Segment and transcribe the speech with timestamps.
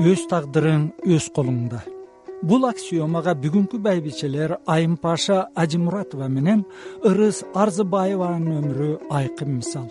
[0.00, 1.82] өз тагдырың өз колуңда.
[2.40, 6.62] Бул аксиомага бүгүнкү байбичелер айым паша ажимуратова менен
[7.04, 9.90] ырыс арзыбаеванын өмүрү айкын мисал.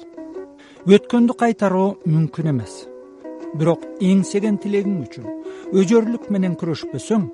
[0.90, 2.88] Өткөндү кайтаруу мүмкүн эмес.
[3.54, 5.30] Бирок эңсеген тилегиң үчүн
[5.78, 7.30] өжөрлүк менен күрөшпөсөң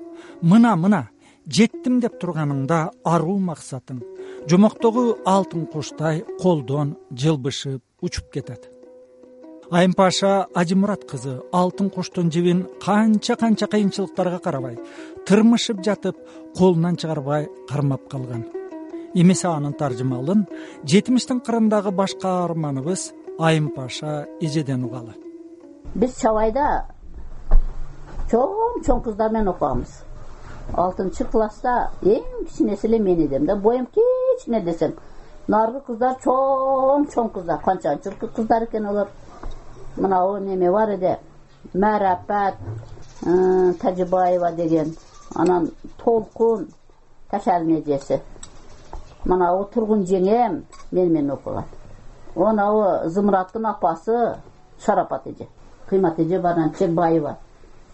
[0.52, 1.02] мына мына
[1.48, 4.04] жеттим деп турганыңда аруу максатың
[4.52, 8.68] жомоктогу алтын куштай колдон жылбышып учуп кетет
[9.70, 14.78] айым паша ажимурат кызы алтын куштун жибин канча канча кыйынчылыктарга карабай
[15.26, 16.16] тырмышып жатып
[16.56, 18.46] колунан чыгарбай кармап калган.
[19.14, 20.46] Эмесе анын таржымалын
[20.84, 25.14] жетимиштин кырындагы баш каарманыбыз айым паша эжеден угалы.
[25.94, 26.86] Биз чабайда
[28.30, 30.02] чоң чоң кыздар менен окуганбыз
[30.74, 34.96] алтынчы класста эң кичинеси эле мен эдем да боюм кичине десем
[35.48, 39.08] наркы кыздар чоң чоң кыздар канчанчы кыздар экен алар
[39.96, 41.16] мынабу неме бар эди
[41.74, 42.54] маарапат
[43.24, 44.94] э, тажыбаева деген.
[45.34, 45.70] Анан
[46.02, 46.68] толкун
[47.30, 48.20] ташалдын эжеси
[49.24, 51.64] манабу тургун жеңем мени менен окуган
[52.34, 54.36] монабу зымыраттын апасы
[54.84, 55.48] шарапат эже.
[55.88, 57.38] Кыймат эже баранчекбаева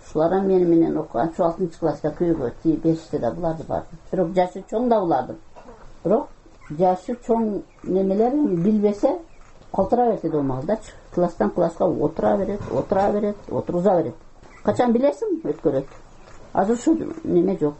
[0.06, 4.64] ушулар мени менен окуган ушу алтынчы класста күйөөгө тийип беришти да буларды баарын бирок жашы
[4.70, 5.38] чоң да булардын
[6.04, 6.28] бирок
[6.78, 9.18] жашы чоң немелер билбесе
[9.72, 14.14] калтыра берет эди могулдачы класстан класска отура берет отура берет отургуза берет.
[14.64, 15.86] Качан билесиң өткөрөт.
[16.52, 17.76] Азыр ушул неме жок.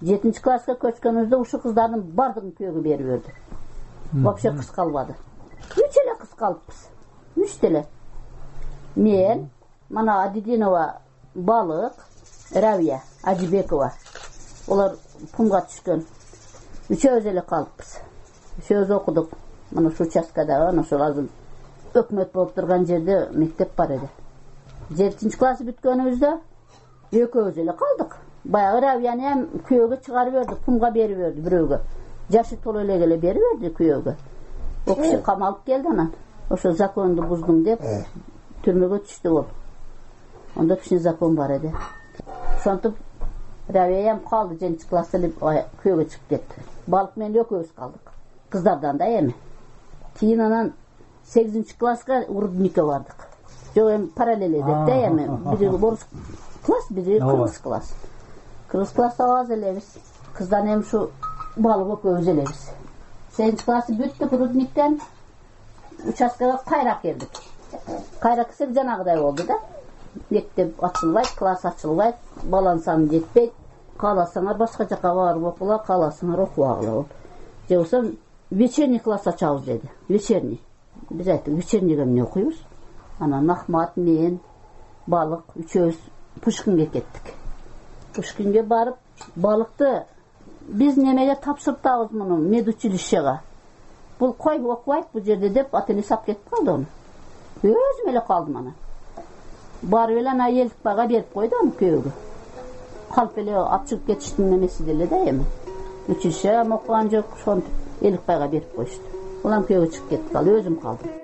[0.00, 3.34] Жетинчи класска көчкөнүбүздө ушул кыздардын баардыгын күйөөгө берип берди
[4.12, 5.14] вообще кыз калбады.
[5.76, 6.88] Үч эле кыз калыппыз.
[7.36, 7.86] Үч деле
[8.96, 9.50] мен
[9.88, 11.00] мана адидинова
[11.34, 11.94] балык
[12.54, 13.92] рабия ажибекова
[14.68, 14.96] олар
[15.36, 16.04] пумга түшкөн.
[16.90, 17.98] Үчөөбүз эле калыппыз.
[18.58, 19.30] Үчөөбүз окудук
[19.72, 21.28] мына ушул участкада анан ошол азыр
[21.94, 24.08] өкмөт болуп турган жерде мектеп бар эди
[24.90, 26.38] жетинчи класс бүткөнүбүздө
[27.12, 28.16] экөөбүз эле калдык.
[28.44, 31.80] Баягы рабияны эм күйөөгө чыгарып берди пумга берип берди бирөөгө.
[32.30, 34.14] Жашы толо элек эле берип берди күйөөгө.
[34.86, 35.22] Ал киши э.
[35.22, 36.12] камалып келди анан.
[36.50, 38.04] Ошо законду буздуң деп э.
[38.64, 39.46] түрмөгө түштү бул
[40.56, 41.72] ондо кичине закон бар эди
[42.58, 42.96] ошентип
[43.68, 46.64] рабия эми калды жетинчи класста эле күйөөгө чыгып кетти.
[46.86, 48.10] Балык менен экөөбүз калдык.
[48.50, 49.34] Кыздардан да эми
[50.20, 50.72] кийин анан
[51.24, 53.16] сегизинчи класска урудникке бардык.
[53.74, 56.00] Жок эми параллель эдет да эми бири орус
[56.64, 57.94] класс бири кыргыз класс.
[58.68, 59.84] Кыргыз класста аз элебиз.
[60.34, 61.10] Кыздан эми ушу
[61.56, 62.70] балык экөөбүз элебиз
[63.36, 65.00] сегизинчи классы бүттүк рудниктен
[66.06, 67.30] участкага кайра келдик.
[68.20, 69.58] Кайра келсек жанагыдай болду да.
[70.30, 73.52] Мектеп ачылбайт класс ачылбайт баланын саны жетпейт.
[73.96, 77.08] Кааласаңар башка жака барып окугула кааласаңар окубагыла болду
[77.68, 78.12] же болбосо
[78.50, 79.88] вечерний класс ачабыз деди.
[80.08, 80.60] Вечерний.
[81.10, 82.56] Биз айттык вечернийге эмне окуйбуз?
[83.18, 84.40] Анан ахмат мен
[85.06, 85.96] балык үчөөбүз
[86.40, 87.34] пушкинге кеттик.
[88.14, 88.96] Пушкинге барып
[89.36, 90.06] балыкты
[90.68, 93.40] биз немеге тапшыртабыз муну медучилищега
[94.18, 96.86] бул кой окубайт бул жерде деп отеле сап кетип калды ону.
[97.62, 98.74] Өзүм эле калдым анан.
[99.82, 102.10] Барып эле анан элдикбайга берип койду аны күйөөгө.
[103.14, 105.44] Калп эле алып чыгып кетиштин эмеси деле да эми.
[106.08, 109.18] Училищем окуган жок ошентип элдикбайга берип коюшту.
[109.44, 111.18] Улам күйөөгө чыгып кеттик ал өзүм калдым.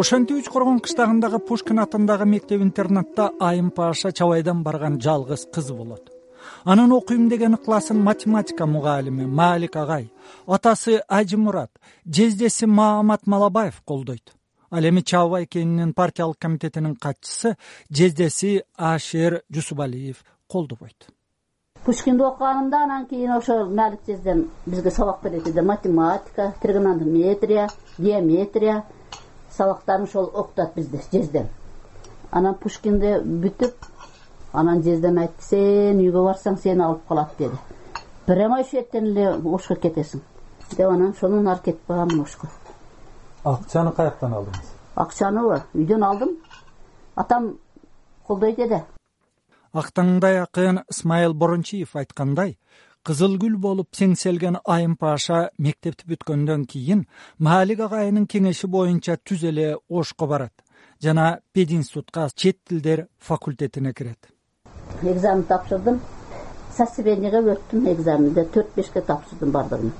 [0.00, 6.08] Ошентип үч коргон кыштагындагы пушкин атындагы мектеп интернатта айым паша чабайдан барган жалгыз кызы болот.
[6.64, 10.10] Анын окуйм деген ыкласын математика мугалими маалик агай.
[10.46, 11.70] Атасы ажимурат
[12.06, 14.32] жездеси маамат малабаев колдойт
[14.70, 17.56] ал эми чабыбай кенинин партиялык комитетинин катчысы
[17.90, 21.08] жездеси ашер жусупалиев колдобойт.
[21.84, 28.84] Пушкинди окуганымда анан кийин ошол маалик жездем бизге сабак берет эди математика тригонометрия геометрия.
[29.50, 31.48] Сабактарын ошол окутат бизди жездем.
[32.30, 33.74] Анан пушкинди бүтүп
[34.52, 37.56] анан жездем айтты сен үйгө барсаң сени алып калат деди.
[38.26, 40.20] Прямо ушул жерден эле ошко кетесиң
[40.76, 42.46] деп анан ошондон ары кетип барганмын ошко
[43.44, 44.72] акчаны каяктан алдыңыз?
[44.96, 46.36] Акчаныбы үйдөн алдым.
[47.16, 47.52] Атам
[48.26, 48.82] колдойт эди
[49.72, 52.56] актаңдай акын ысмайыл борончиев айткандай
[53.06, 57.06] кызыл гүл болуп сеңселген айым паша мектепти бүткөндөн кийин
[57.38, 60.52] маалик агайынын кеңеши боюнча түз эле ошко барат.
[61.00, 64.18] Жана пединститутка чет тилдер факультетине кирет.
[65.02, 66.00] Экзамен тапшырдым.
[66.80, 69.92] Өттүм экзаменди төрт бешке тапшырдым баардыгын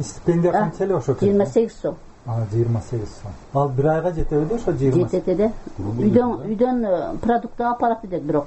[0.00, 1.96] стипендия канча эле ошо жыйырма сегиз сом
[2.26, 3.32] жыйырма сегиз сом.
[3.54, 8.22] Ал бир айга жетеби ошо жыйырма жетет эди үйдөн үйдөн э, продукты алып барат элек
[8.22, 8.46] бирок.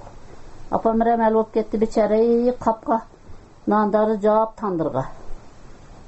[0.70, 2.18] Апам рамал болуп кетти бечара
[2.60, 3.02] капка
[3.66, 5.08] нандарды жаап тандырга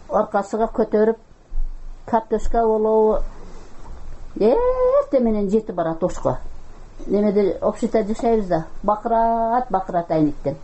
[0.09, 1.17] аркасыга көтөрүп
[2.05, 3.19] картошка болобу
[4.39, 6.37] эртең менен жетип барат ошко.
[7.05, 10.55] Немеде общита жашайбыз да бакырат бакырат айнектен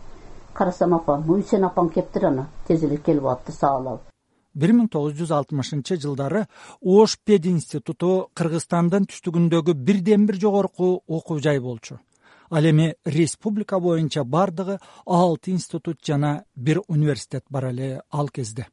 [0.54, 4.13] карасам апам ой сен апаң кептир ана тез эле келип алыптыр сабап алып
[4.54, 6.46] бир миң тогуз жүз алтымышынчы жылдары
[6.80, 11.98] ош пед институту кыргызстандын түштүгүндөгү бирден бир жогорку окуу жай болчу.
[12.50, 18.68] Ал эми республика боюнча бардыгы алты институт жана бир университет бар эле ал кезде.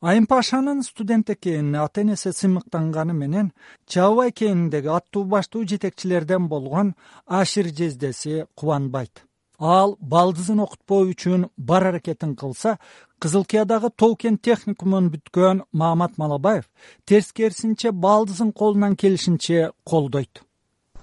[0.00, 3.52] Айымпашанын студент экенине ата энеси сыймыктанганы менен
[3.86, 6.94] кээниндеги аттуу баштуу жетекчилерден болгон
[7.26, 9.24] ашир жездеси кубанбайт.
[9.58, 12.78] Ал балдызын окутпоо үчүн бар аракетин кылса
[13.22, 16.64] кызыл кыядагы тоо кен техникумун бүткөн маамат малабаев
[17.06, 20.42] терскерисинче балдызын колунан келишинче колдойт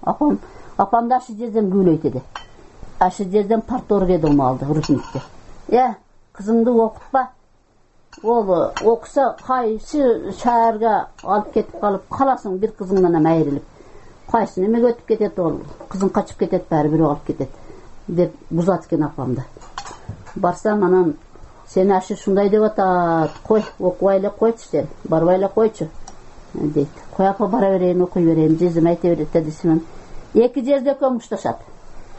[0.02, 0.38] апам
[0.76, 2.22] апамды ашир жездем күбөлөйт эди.
[2.98, 5.22] Ашир жездем парторг эди умалда урусмиктте
[5.68, 5.94] э
[6.32, 7.30] кызыңды окутпа.
[8.22, 13.64] Ол окуса кайсы шаарга алып кетип калып каласың бир кызыңдан эми айрылып.
[14.30, 15.60] Кайсы немеге өтүп кетет ол?
[15.88, 17.50] Кызың качып кетет баары бирөө алып кетет
[18.08, 19.44] деп бузат экен апамды
[20.34, 21.16] барсам анан
[21.72, 23.30] сени ашир ушундай деп атат.
[23.46, 24.86] Кой окубай эле койчу сен.
[25.04, 25.88] Барбай эле койчу
[26.54, 26.88] дейт.
[27.16, 29.82] Кой апа бара берейин окуй берейин жездем айта берет да десем
[30.34, 31.58] эки жезде экөө мушташат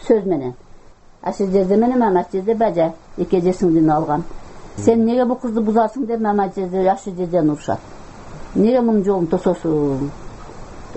[0.08, 0.54] сөз менен.
[1.22, 2.94] Ашир жезде менен мамат жезде бажа.
[3.18, 4.24] Эки эжесиңдин алган.
[4.78, 7.80] Сен эмнеге бул кызды бузасың деп мамат жезде ашир жездени урушат.
[8.56, 10.10] Эмнеге мунун жолун тососуң?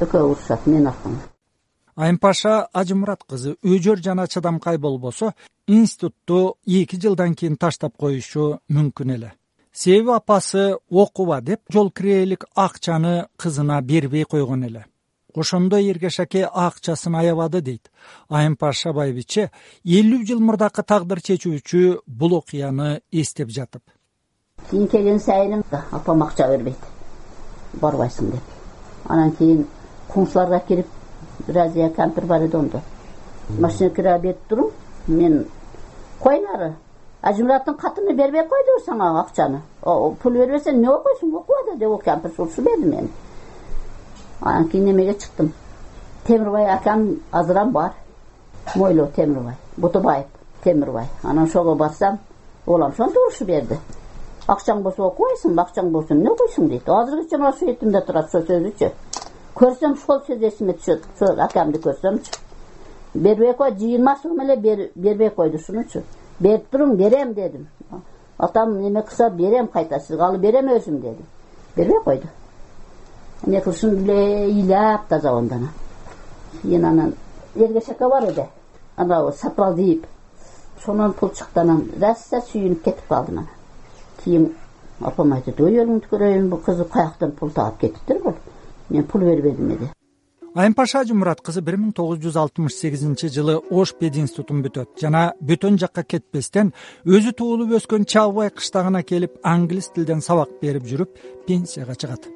[0.00, 1.31] Экөө урушат менин артыман
[1.96, 5.34] айымпаша ажымурат кызы өжөр жана чыдамкай болбосо
[5.66, 9.32] институтту эки жылдан кийин таштап коюшу мүмкүн эле.
[9.72, 14.86] Себеби апасы окуба деп жол кирээлик акчаны кызына бербей койгон эле.
[15.34, 17.90] Ошондо эргеш аке акчасын аябады дейт.
[18.28, 19.50] Айымпаша байбиче
[19.84, 23.82] элүү жыл мурдакы тагдыр чечүүчү бул окуяны эстеп жатып.
[24.70, 26.76] Кийин келген сайын апам акча бербейт.
[27.80, 28.42] Барбайсың деп.
[29.08, 29.66] Анан кийин
[30.08, 30.86] кумшуларга кирип
[31.96, 32.80] кампир бар эди ондо.
[33.48, 34.70] Машина кираа берип туруң
[35.08, 35.46] мен
[36.20, 36.74] кой нары
[37.22, 39.60] ажымураттын катыны бербей койдубу сага акчаны.
[39.82, 43.10] Пул бербесең эмне окуйсуң окуба кампир урушуп берди мени
[44.40, 45.52] анан кийин немеге чыктым.
[46.26, 47.92] Темирбай акам азырам бар.
[48.74, 50.26] Мойлоо темирбай бутубаев
[50.64, 51.06] темирбай.
[51.22, 52.18] Анан ошого барсам
[52.66, 53.78] ол ошентип урушуп берди.
[54.46, 56.88] Акчаң болсо окубайсыңбы акчаң болсо эмне окуйсуң дейт.
[56.88, 58.90] Азыркыча мына ушул эсимде турат ошол сөзүчү
[59.54, 62.38] көрсөм ошол сөз эсиме түшөт ошол акамды көрсөмчү.
[63.14, 64.56] Бербей кой жыйырма сом эле
[64.94, 66.02] бербей койду ушунучу.
[66.40, 67.68] Берип туруң берем дедим.
[68.38, 71.26] Атам неме кылса берем кайта сизге алып берем өзүм дедим.
[71.76, 72.28] Бербей койду
[73.44, 75.70] эмне кылышымды билбей ыйлап да забондо анан
[76.62, 77.14] кийин анан
[77.54, 78.48] эргеш бар
[78.96, 80.06] анабы сапал ийип
[80.78, 83.48] ошондон пул чыкты анан разса сүйүнүп кетип калдым анан
[84.22, 84.54] кийин
[85.00, 88.34] апам айтат ой өлүңдү көрөйүн бул кыз каяктан пул таап кетиптир бул
[89.00, 89.88] пул бербедим эди
[90.54, 94.98] айымпаша ажымурат кызы бир миң тогуз жүз алтымыш сегизинчи жылы ош пед институтун бүтөт.
[95.00, 96.74] Жана бөтөн жакка кетпестен
[97.08, 101.16] өзү туулуп өскөн чабыбай кыштагына келип англис тилден сабак берип жүрүп
[101.46, 102.28] пенсияга чыгат.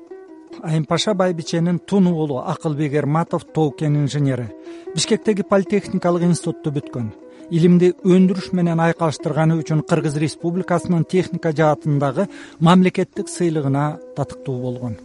[0.63, 4.49] Айымпаша байбиченин тун уулу акылбек эрматов тоо кен инженери.
[4.95, 7.13] Бишкектеги политехникалык институтту бүткөн.
[7.51, 14.97] Илимди өндүрүш менен айкалыштырганы үчүн кыргыз республикасынын техника жаатындагы мамлекеттик сыйлыгына татыктуу болгон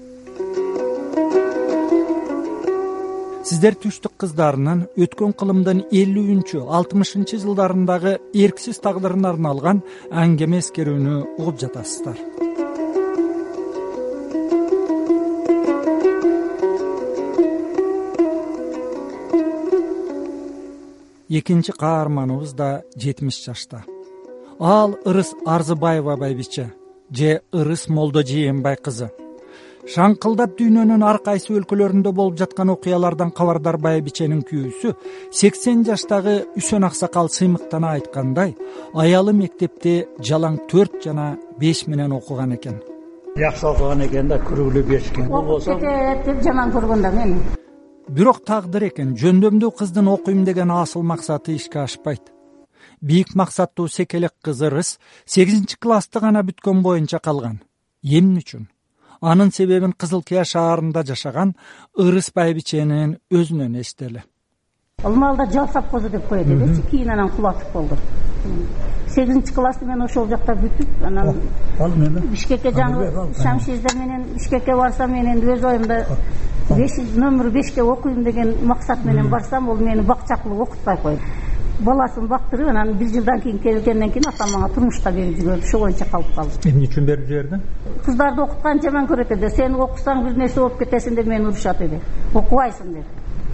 [3.42, 9.82] сиздер түштүк кыздарынын өткөн кылымдын элүүнчү алтымышынчы жылдарындагы эрксиз тагдырына арналган
[10.24, 12.20] аңгеме эскерүүнү угуп жатасыздар.
[21.32, 23.86] Экинчи каарманыбыз да жетимиш жашта.
[24.60, 26.70] Ал ырыс арзыбаева байбиче
[27.10, 29.10] же ырыс молдо жээнбай кызы
[29.90, 34.94] шаңкылдап дүйнөнүн ар кайсы өлкөлөрүндө болуп жаткан окуялардан кабардар байбиченин күйөөсү
[35.34, 38.54] сексен жаштагы үсөн аксакал сыймыктана айткандай
[38.94, 39.96] аялы мектепте
[40.30, 42.78] жалаң төрт жана беш менен окуган экен.
[43.38, 47.40] Жакшы окуган экен да круглый бешке кетет деп жаман көргөн да мени
[48.08, 52.32] бирок тагдыр экен жөндөмдүү кыздын окуйм деген асыл максаты ишке ашпайт.
[53.02, 57.62] Бийик максаттуу секелек кыз ырыс сегизинчи классты гана бүткөн боюнча калган.
[58.04, 58.68] Эмне үчүн
[59.22, 61.54] анын себебин кызыл кыя шаарында жашаган
[61.98, 64.24] ырыс байбиченин өзүнөн эстели.
[65.04, 67.98] Ал маалда жал совхозу деп коет элечи кийин анан кулатып болду.
[69.08, 71.36] Сегизинчи классты мен ошол жакта бүтүп анан
[71.80, 76.06] ал неме бишкекке жаңы шамшиздер менен бишкекке барсам мен энди өз оюмда
[76.70, 81.22] беш номер бешке окуйм деген максат менен барсам ол мени бакча кылып окутпай койду
[81.86, 86.06] баласын бактырып анан бир жылдан кийин келгенден кийин атам мага турмушка берип жиберди ошол боюнча
[86.12, 87.60] калып калдым эмне үчүн берип жиберди?
[88.06, 92.02] Кыздарды окутканды жаман көрөт эди сен окусаң бир нерсе болуп кетесиң деп мени урушат эди.
[92.34, 93.06] Окубайсың деп.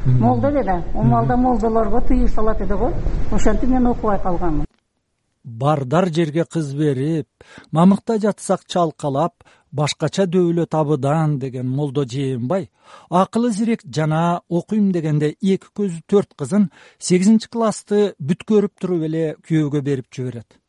[0.06, 2.92] Молдо деди умалда молдолорго тыюу салат эди го.
[3.32, 4.68] Ошентип мен окубай калганмын
[5.48, 7.28] бардар жерге кыз берип
[7.72, 12.70] мамыкта жатсак чалкалап башкача дөөлөт абыдан деген молдо жээнбай
[13.10, 16.70] акылы зирек жана окуйм дегенде эки көзү төрт кызын
[17.00, 20.60] сегизинчи классты бүткөрүп туруп эле күйөөгө берип жиберет.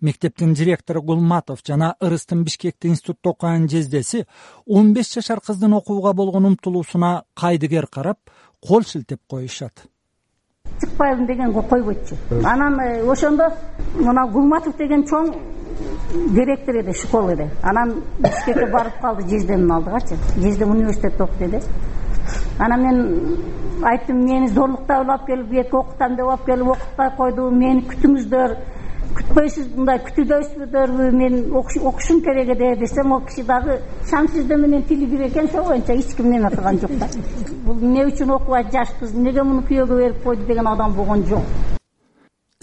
[0.00, 4.26] Мектептин директору гулматов жана ырыстын бишкекте институтта окуган жездеси
[4.66, 8.18] он беш жашар кыздын окууга болгон умтулуусуна кайдыгер карап
[8.60, 9.86] кол шилтеп коюшат.
[10.80, 13.44] Чыкпайбын деген койбойтчу анан э, ошондо
[13.94, 15.30] мына гулматов деген чоң
[16.12, 17.48] директор эди школы эди.
[17.62, 21.60] Анан бишкекке барып калды жездемдин алдыгачы жездем университетте окуйт эди.
[22.58, 23.38] Анан мен
[23.82, 27.50] айттым мени зорлуктап эле алып келип эки окутам деп алып келип окутпай койду.
[27.50, 28.56] Мени күтүңүздөр
[29.16, 35.06] күтпөйсүз мындай күтүүдөйсүздөрбү мен окушум керек эде десем ал киши дагы шам сизде менен тили
[35.06, 37.08] бир экен ошол боюнча эч ким неме кылган жок да.
[37.66, 41.81] Бул эмне үчүн окубайт жаш кыз эмнеге муну күйөөгө берип койду деген адам болгон жок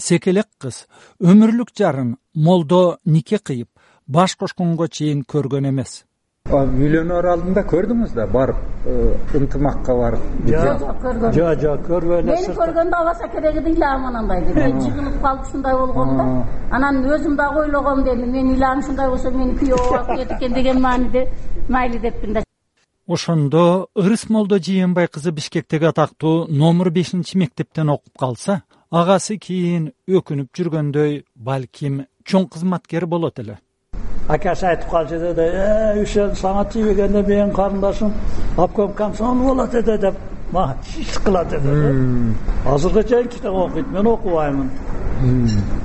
[0.00, 0.86] секелек кыз
[1.20, 3.68] өмүрлүк жарын молдо нике кыйып
[4.06, 6.04] баш кошконго чейин көргөн эмес.
[6.50, 8.56] Үйлөнөр алдында көрдүңүз да барып
[8.88, 8.94] э,
[9.38, 10.22] ынтымакка барып?
[10.48, 15.20] Жок жок көргөм жок жок көрбөй эле мени көргөндө абаса керек ыйлаам анандайды мен жыгылып
[15.22, 16.26] калып ушундай болгом да
[16.78, 20.80] анан өзүм дагы ойлогом деди менин ыйлаам ушундай болсо мени күйөөгө алып келет экен деген
[20.80, 21.28] мааниде
[21.68, 22.42] майли деппин да.
[23.06, 30.48] Ошондо ырыс молдо жээнбай кызы бишкектеги атактуу номер бешинчи мектептен окуп калса агасы кийин өкүнүп
[30.58, 33.58] жүргөндөй балким чоң кызматкер болот эле.
[34.28, 38.12] Акасы айтып калчу деди э ушул сага тийбегенде менин карындашым
[38.56, 40.14] обком комсомол болот эди деп
[40.50, 42.34] мага чич кылат эди
[42.66, 44.70] азыркыга чейин китеп окуйт мен окубаймын.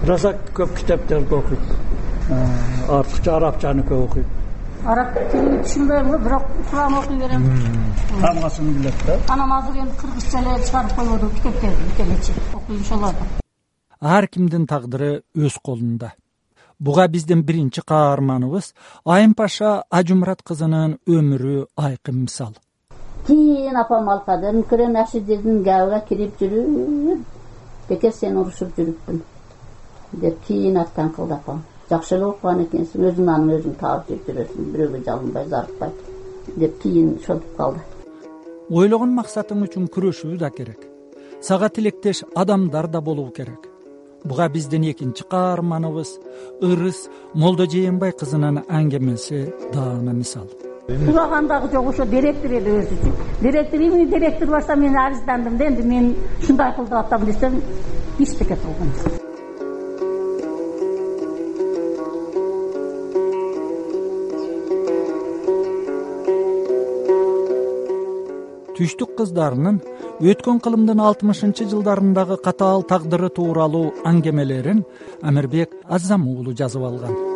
[0.01, 1.59] Бир аза көп китептерди окуйт.
[2.89, 4.44] Артыкча арабчаны көп окуйт
[4.85, 7.47] араб тилин түшүнбөйм го бирок куран окуй берем.
[8.21, 9.17] Тамгасин билет да.
[9.33, 13.23] Анан азыр энди кыргызча эле чыгарып койбоду китептерди ошолорду
[13.99, 16.13] ар кимдин тагдыры өз колунда.
[16.79, 18.73] Буга биздин биринчи каарманыбыз
[19.05, 22.53] айым паша ажумурат кызынын өмүрү айкын мисал.
[23.27, 27.23] Кийин апам алкадын күрөң ашидирдин габыга кирип жүрүп
[27.89, 29.23] бекер сени урушуп жүрүппүн
[30.21, 35.03] деп кийин аттанкылды апам жакшы эле окуган экенсиң өзүң анын өзүң таап жеп жүрөсүң бирөөгө
[35.05, 35.91] жалынбай зарыкпай
[36.55, 37.79] деп кийин ошентип калды.
[38.69, 40.87] Ойлогон максатың үчүн күрөшүү да керек.
[41.41, 43.69] Сага тилектеш адамдар да болуу керек.
[44.23, 46.17] Буга биздин экинчи каарманыбыз
[46.61, 50.47] ырыс молдо жээнбай кызынын аңгемеси даана мисал.
[50.87, 55.81] Сураган дагы жок ошо директор эди өзүчү директор имени директор барса мен арыздандым да энди
[55.81, 57.61] мен ушундай кылып атам десем
[58.19, 59.24] эчтеке кылган
[68.75, 69.79] түштүк кыздарынын
[70.31, 74.83] өткөн кылымдын алтымышынчы жылдарындагы катаал тагдыры тууралуу аңгемелерин
[75.21, 77.34] амирбек аззам уулу жазып алган